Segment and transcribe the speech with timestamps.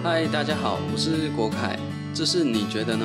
[0.00, 1.76] 嗨，大家好，我是国凯。
[2.14, 3.04] 这是你觉得呢？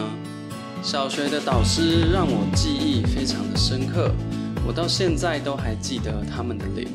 [0.84, 4.14] 小学的导师让我记忆非常的深刻，
[4.66, 6.88] 我到现在都还记得他们的脸，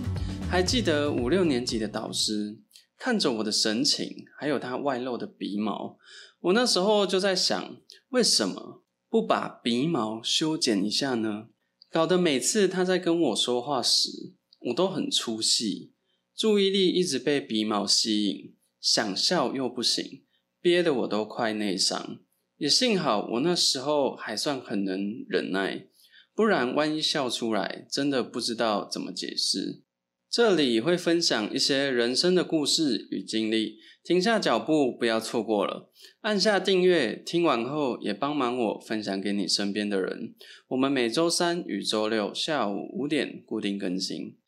[0.48, 2.57] 还记得五六年级的导师
[2.96, 5.99] 看着我的神情，还有他外露的鼻毛。
[6.41, 7.77] 我那时候就在想，
[8.11, 11.49] 为什么不把鼻毛修剪一下呢？
[11.91, 15.93] 搞得每次他在跟我说话时，我都很出戏，
[16.37, 18.55] 注意力一直被鼻毛吸引，
[18.91, 20.23] 想笑又不行，
[20.62, 22.20] 憋得我都快内伤。
[22.56, 25.88] 也幸好我那时候还算很能忍耐，
[26.34, 29.83] 不然万一笑出来，真的不知道怎么解释。
[30.30, 35.91] 这里会分享一些人生的故事与经历，停下脚步，不要错过了。
[36.23, 40.34] 按下订阅，听完后也帮忙我分享给你身边的人。
[40.69, 44.39] 我们每周三与周六下午五点固定更新。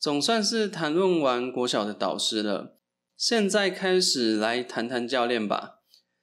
[0.00, 2.76] 总算是谈论完国小的导师了，
[3.16, 5.82] 现在开始来谈谈教练吧。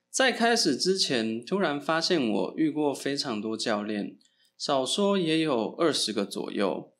[0.09, 4.17] 在开始之前，突然发现我遇过非常多教练，
[4.57, 6.93] 少说也有二十个左右。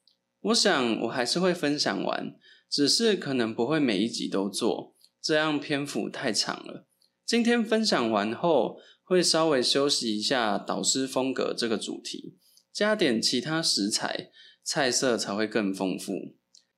[0.44, 2.33] 我想我还是会分享完，
[2.70, 6.88] 只是可能不会每一集都做，这样篇幅太长了。
[7.26, 12.38] 今天分享完后，会稍微休息一下导师风格这个主题，
[12.73, 14.31] 加点其他食材，
[14.64, 16.14] 菜色才会更丰富。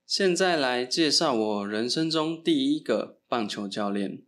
[0.06, 4.22] 现在来介绍我人生中第一个棒球教练，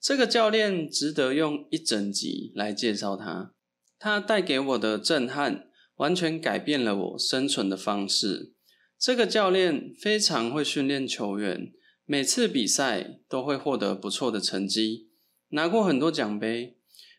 [0.00, 3.52] 这个教练值得用一整集来介绍他，
[3.98, 8.54] 他带给我的震撼，完全改变了我生存的方式。
[8.98, 11.72] 这个教练非常会训练球员，
[12.04, 15.10] 每次比赛都会获得不错的成绩，
[15.50, 16.76] 拿过很多奖杯。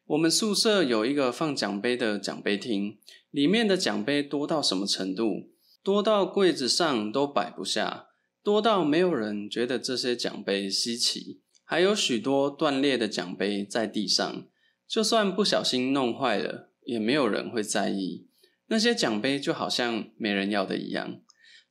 [0.08, 2.98] 我们宿舍有一个放奖杯的奖杯厅，
[3.30, 5.52] 里面的奖杯多到什么程度？
[5.90, 8.10] 多到柜子上都摆不下，
[8.44, 11.42] 多到没有人觉得这些奖杯稀奇。
[11.66, 14.46] 还有许多断裂的奖杯在地上，
[14.88, 18.28] 就算不小心弄坏了，也没有人会在意。
[18.68, 21.22] 那些奖杯就好像没人要的一样。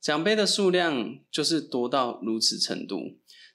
[0.01, 2.99] 奖杯的数量就是多到如此程度，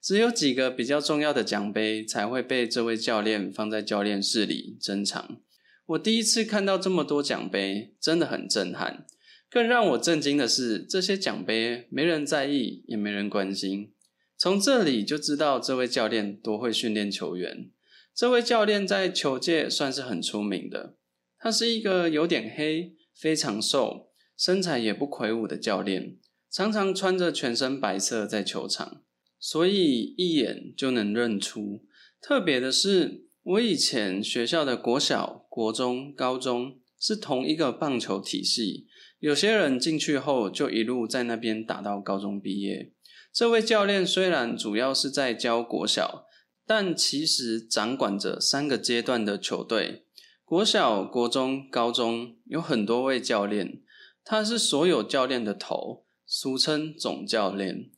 [0.02, 5.42] 只有几个比较重要的奖杯才会被这位教练放在教练室里珍藏。
[5.84, 9.04] 我第一次看到这么多奖杯，真的很震撼。
[9.50, 13.92] 更让我震惊的是，这些奖杯没人在意，也没人关心。
[14.36, 17.70] 从这里就知道这位教练多会训练球员。
[18.14, 20.96] 这位教练在球界算是很出名的，
[21.38, 26.16] 他是一个有点黑、非常瘦、身材也不魁梧的教练。
[26.50, 29.02] 常常穿着全身白色在球场，
[29.40, 31.84] 所以一眼就能认出。
[32.20, 38.86] 特别的是，我以前学校的国小、国中、高中是同一个棒球体系，
[39.18, 42.94] 有些人进去后就一路在那边打到高中毕业。
[43.30, 46.24] 这位教练虽然主要是在教国小，
[46.66, 50.06] 但其实掌管着三个阶段的球队：
[50.46, 53.82] 国小、国中、高中，有很多位教练，
[54.24, 56.06] 他是所有教练的头。
[56.26, 57.90] 俗称总教练，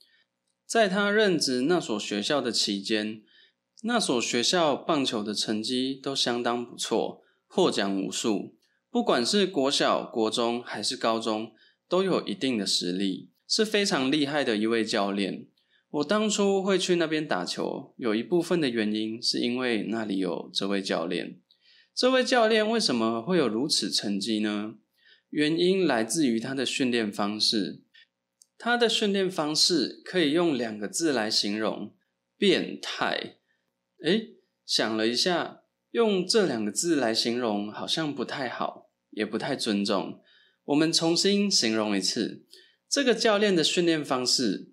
[0.66, 3.22] 在他任职那所学校的期间，
[3.84, 8.55] 那所学校棒球的成绩都相当不错，获奖无数。
[8.96, 11.52] 不管是国小、国中还是高中，
[11.86, 15.48] 都有一定的实力，是非常厉害的一位教练。
[15.90, 21.38] 我当初会去那边打球，有一部分的原因是因为那里有这位教练。
[21.94, 24.76] 这位教练为什么会有如此成绩呢？
[25.28, 27.82] 原因来自于他的训练方式。
[28.56, 31.94] 他的训练方式可以用两个字来形容：
[32.38, 33.36] 变态。
[34.02, 38.85] 诶，想了一下，用这两个字来形容好像不太好，
[39.16, 40.20] 也不太尊重。
[40.66, 42.44] 我们重新形容一次，
[42.88, 44.72] 这个教练的训练方式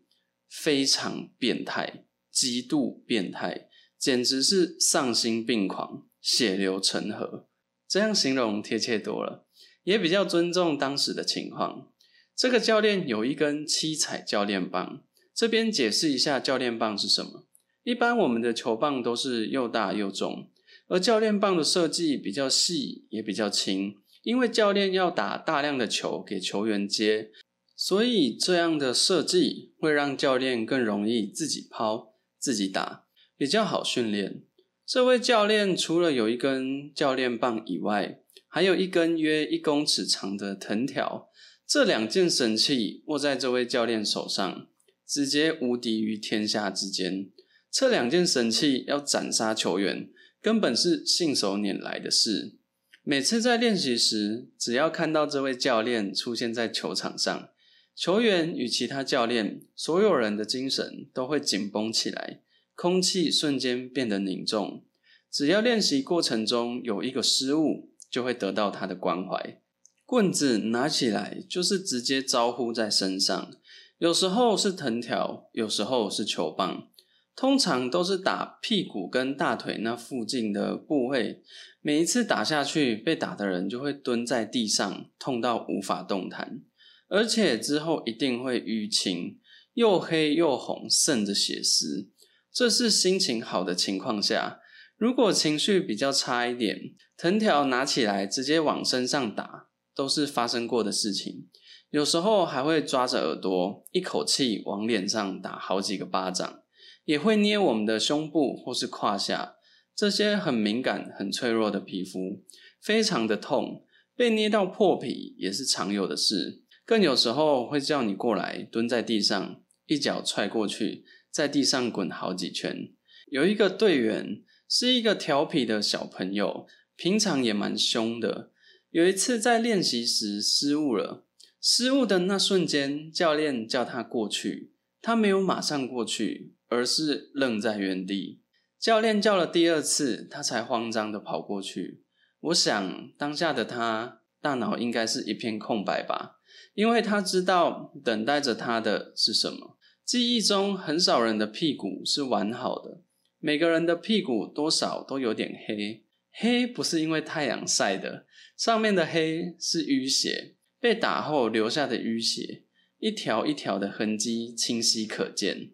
[0.50, 7.48] 非常变态，极度变态，简直是丧心病狂、血流成河。
[7.88, 9.46] 这样形容贴切多了，
[9.84, 11.92] 也比较尊重当时的情况。
[12.36, 15.04] 这个教练有一根七彩教练棒，
[15.34, 17.48] 这边解释一下教练棒是什么。
[17.84, 20.50] 一般我们的球棒都是又大又重，
[20.88, 27.30] 而教练棒的设计比较细也比较轻，因为教练要打大量的球给球员接，
[27.76, 33.06] 所以这样的设计会让教练更容易自己抛、自己打，
[33.38, 34.44] 比较好训练。
[34.86, 41.30] 这位教练除了有一根教练棒以外，还有一根约一公尺长的藤条。
[41.66, 44.68] 这两件神器握在这位教练手上，
[45.08, 47.30] 直接无敌于天下之间。
[47.72, 50.10] 这两件神器要斩杀球员，
[50.42, 52.60] 根本是信手拈来的事。
[53.06, 57.50] 每次在练习时，只要看到这位教练出现在球场上，
[57.94, 62.40] 球员与其他教练，所有人的精神都会紧绷起来，
[62.76, 64.86] 空气瞬间变得凝重。
[65.30, 69.62] 只要练习过程中有一个失误，就会得到他的关怀。
[70.06, 73.52] 棍子拿起来就是直接招呼在身上，
[73.98, 76.88] 有时候是藤条，有时候是球棒，
[77.36, 81.42] 通常都是打屁股跟大腿那附近的部位。
[81.82, 86.62] 每一次打下去，被打的人就会蹲在地上，痛到无法动弹，
[87.10, 89.40] 而且之后一定会淤青，
[89.74, 92.10] 又黑又红，渗着血丝。
[92.52, 94.60] 这是心情好的情况下，
[94.98, 99.68] 如果情绪比较差一点，藤条拿起来直接往身上打。
[99.96, 101.48] 都是发生过的事情，
[101.92, 106.63] 有时候还会抓着耳朵，一口气往脸上打好几个巴掌，
[107.06, 109.56] 也会捏我们的胸部或是胯下，
[109.96, 112.44] 这些很敏感、很脆弱的皮肤，
[112.82, 113.86] 非常的痛，
[114.16, 116.62] 被捏到破皮也是常有的事。
[116.86, 122.90] 更有时候会叫你过来，蹲在地上，一脚踹过去，在地上滚好几圈。
[123.30, 128.52] 有一个队员是一个调皮的小朋友，平常也蛮凶的。
[128.92, 131.26] 有一次在练习时失误了，
[131.62, 138.42] 失误的那瞬间，教练叫他过去，他没有马上过去，而是愣在原地。
[138.80, 142.04] 教练叫了第二次，他才慌张的跑过去。
[142.42, 146.40] 我想当下的他大脑应该是一片空白吧，
[146.74, 149.78] 因为他知道等待着他的是什么。
[150.04, 153.02] 记忆中很少人的屁股是完好的，
[153.40, 156.04] 每个人的屁股多少都有点黑。
[156.36, 158.26] 黑不是因为太阳晒的，
[158.58, 162.64] 上面的黑是淤血，被打后留下的淤血，
[163.00, 165.72] 一条一条的痕迹清晰可见。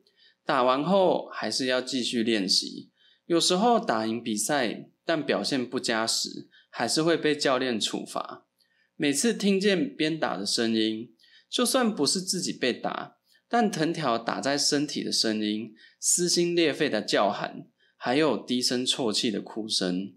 [0.49, 2.89] 打完后还是要继续练习，
[3.27, 8.47] 有时候打赢比赛，但表现不佳时，还是会被教练处罚。
[8.95, 11.11] 每次听见鞭打的声音，
[11.47, 13.17] 就算不是自己被打，
[13.47, 20.15] 但藤条打在身体的声音，撕心裂肺的叫喊，还有低声啜泣的哭声。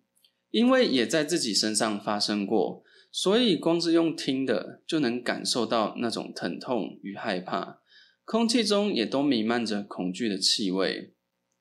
[0.50, 7.81] 因为也在自己身上发生过，所以光是用听的就能感受到那种疼痛与害怕，
[8.24, 11.14] 空气中也都弥漫着恐惧的气味。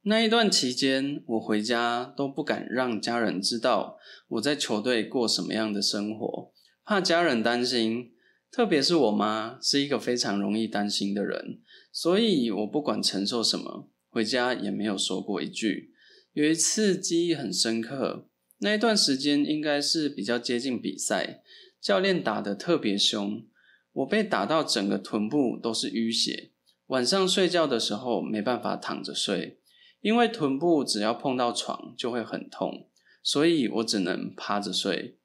[0.04, 3.98] 那一段期间，我回家都不敢让家人知道
[4.30, 6.52] 我在球队过什么样的生活，
[6.84, 8.12] 怕家人担心，
[8.52, 11.60] 特别是我妈是一个非常容易担心的人，
[11.92, 15.92] 所以我不管承受什么，回家也没有说过一句。
[16.34, 18.28] 有一次记忆很深刻。
[18.64, 21.42] 那一段时间应该是比较接近比赛，
[21.82, 23.44] 教练打得特别凶，
[23.94, 26.52] 我被打到整个臀部都是淤血。
[26.88, 29.60] 晚上睡觉的时候没办法躺着睡，
[30.02, 32.88] 因为臀部只要碰到床就会很痛，
[33.24, 35.18] 所以我只能趴着睡。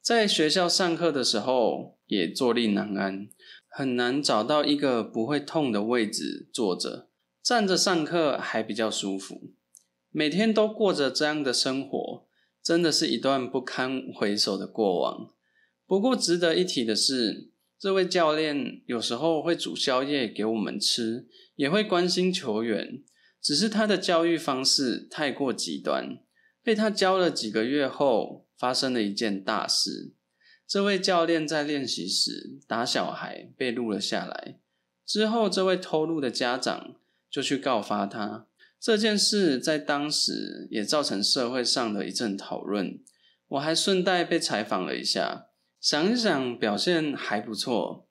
[0.00, 3.28] 在学校上课的时候也坐立难安，
[3.68, 7.08] 很难找到一个不会痛的位置坐着。
[7.42, 9.52] 站着上课还比较舒服，
[10.10, 12.26] 每天都过着这样的生活。
[12.62, 15.30] 真的是一段不堪回首的过往。
[15.84, 17.50] 不过值得一提的是，
[17.82, 21.26] 这位教练有时候会煮宵夜给我们吃，
[21.56, 23.02] 也会关心球员。
[23.42, 26.20] 只是他的教育方式太过极端，
[26.62, 30.14] 被他教了几个月后，发生了一件大事。
[30.64, 34.60] 这位教练在练习时打小孩被录了下来，
[35.04, 36.94] 之后这位偷录的家长
[37.28, 38.46] 就去告发他。
[38.78, 43.00] 这件事在当时也造成社会上的一阵讨论，
[43.48, 45.46] 我还顺带被采访了一下，
[45.82, 48.06] 想一想表现还不错。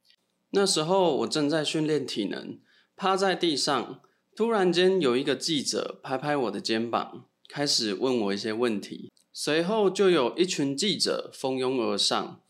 [0.50, 2.60] 那时候我正在训练体能，
[2.98, 4.02] 趴在地上，
[4.36, 12.42] 突然间有一个记者拍拍我的肩膀，开始问我一些问题，随后就有一群记者蜂拥而上。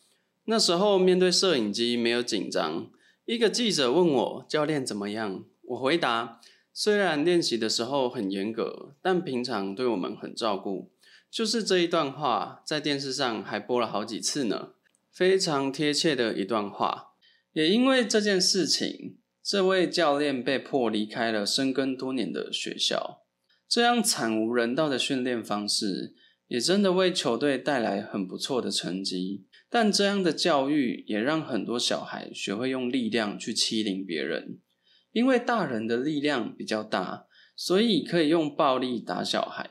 [0.46, 2.90] 那时候面对摄影机没有紧张，
[3.25, 6.42] 一个记者问我教练怎么样，我回答。
[6.74, 10.92] 虽然练习的时候很严格，但平常对我们很照顾。
[11.30, 14.70] 就是这一段话，在电视上还播了好几次呢，
[15.13, 17.10] 非常贴切的一段话。
[17.53, 23.24] 也因为这件事情，这位教练被迫离开了深耕多年的学校。
[23.68, 26.13] 这样惨无人道的训练方式，
[26.48, 29.46] 也真的为球队带来很不错的成绩。
[29.70, 34.60] 但这样的教育，也让很多小孩学会用力量去欺凌别人。
[35.13, 37.25] 因为大人的力量比较大，
[37.56, 39.70] 所以可以用暴力打小孩，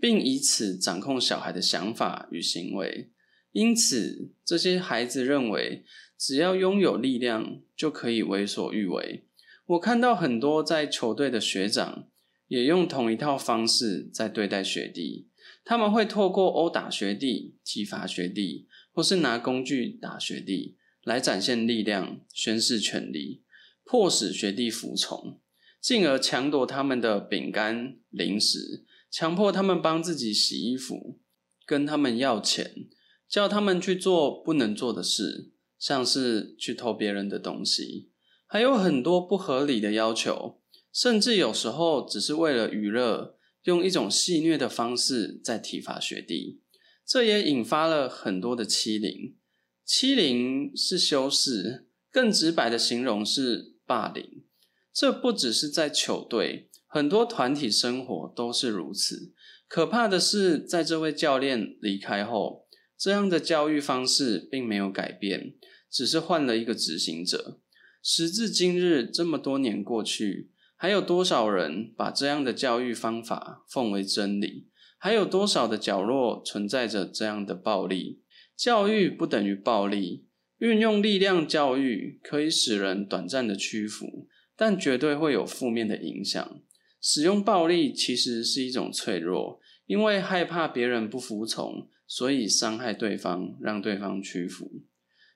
[0.00, 3.12] 并以此掌控小孩的想法与行为。
[3.56, 5.82] 因此，这些孩子认为，
[6.18, 9.24] 只要拥有力量就可以为所欲为。
[9.64, 12.06] 我看到很多在球队的学长
[12.48, 15.28] 也用同一套方式在对待学弟，
[15.64, 23.42] 他们会透过殴打学弟、体罚学弟，或是拿工具打学弟，来展现力量、宣示权力。
[23.86, 25.40] 迫使学弟服从，
[25.80, 31.18] 进而抢夺他们的饼干、零食，强迫他们帮自己洗衣服，
[31.64, 32.88] 跟他们要钱，
[33.28, 38.10] 叫他们去做不能做的事，像是去偷别人的东西，
[38.46, 40.60] 还有很多不合理的要求，
[40.92, 46.60] 甚至有时候只是为了娱乐，用一种戏谑的方式在体罚学弟，
[47.04, 49.36] 这也引发了很多的欺凌。
[49.84, 54.44] 欺凌是修饰，更直白的形容是霸凌。
[54.92, 59.34] 这不只是在球队，很多团体生活都是如此。
[59.68, 62.65] 可怕的是，在这位教练离开后，
[62.98, 65.54] 这样的教育方式并没有改变，
[65.90, 67.60] 只是换了一个执行者。
[68.02, 74.68] 时至今日，这么多年过去，还有多少人把这样的教育方法奉为真理？
[74.98, 78.22] 还有多少的角落存在着这样的暴力？
[78.56, 80.26] 教育不等于暴力，
[80.58, 84.26] 运用力量教育可以使人短暂的屈服，
[84.56, 86.62] 但绝对会有负面的影响。
[87.00, 94.82] 使用暴力其实是一种脆弱，因为害怕别人不服从，所以伤害对方，让对方屈服。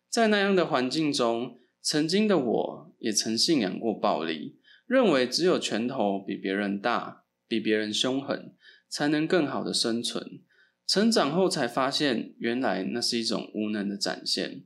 [0.09, 8.54] 在那样的环境中，曾经的我也曾信仰过暴力，认为只有拳头比别人大，比别人凶狠，
[8.88, 10.40] 才能更好的生存。
[10.87, 14.64] 成长后才发现，原来那是一种无能的展现。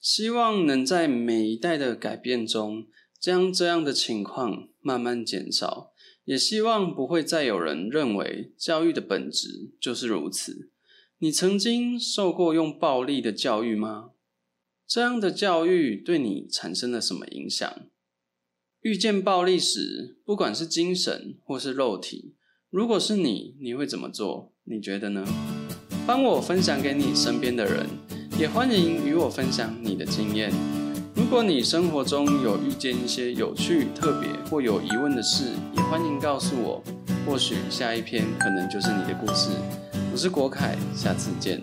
[0.00, 2.88] 希望能在每一代的改变中，
[3.20, 5.92] 将这样的情况慢慢减少。
[6.24, 10.70] 也希望不会再有人认为教育的本质就是如此。
[11.18, 14.10] 你曾经受过用暴力的教育吗？
[14.86, 17.72] 这样的教育对你产生了什么影响？
[18.80, 22.34] 遇见暴力时，不管是精神或是肉体，
[22.68, 24.52] 如果是你，你会怎么做？
[24.64, 25.24] 你觉得呢？
[26.04, 27.86] 帮我分享给你身边的人，
[28.38, 30.81] 也欢迎与我分享你的经验。
[31.14, 35.44] 如果你生活中有遇见一些有趣、特别或有疑问的事，
[35.76, 36.82] 也欢迎告诉我。
[37.26, 39.50] 或许下一篇可能就是你的故事。
[40.10, 41.60] 我是国凯，下次见。